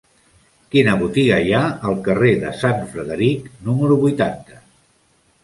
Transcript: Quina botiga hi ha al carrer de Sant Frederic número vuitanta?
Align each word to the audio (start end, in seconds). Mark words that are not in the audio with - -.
Quina 0.75 0.95
botiga 1.01 1.37
hi 1.47 1.53
ha 1.57 1.59
al 1.89 1.99
carrer 2.07 2.31
de 2.45 2.55
Sant 2.63 2.81
Frederic 2.95 3.53
número 3.69 4.01
vuitanta? 4.07 4.61